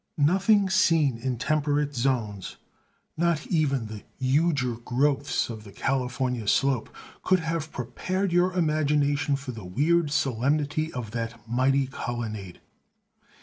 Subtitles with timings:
[0.17, 2.57] Nothing seen in temperate zones,
[3.17, 6.89] not even the huger growths of the Californian slope,
[7.21, 12.61] could have prepared your imagination for the weird solemnity of that mighty colonnade.